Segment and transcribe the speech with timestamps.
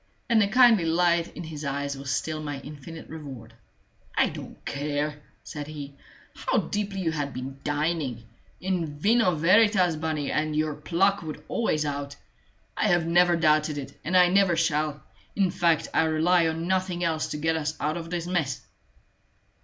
[0.27, 3.53] And the kindly light in his eyes was still my infinite reward.
[4.17, 5.93] "I don't care," said he,
[6.35, 8.23] "how deeply you had been dining:
[8.59, 12.15] in vino veritas, Bunny, and your pluck would always out!
[12.75, 15.03] I have never doubted it, and I never shall.
[15.35, 18.61] In fact, I rely on nothing else to get us out of this mess."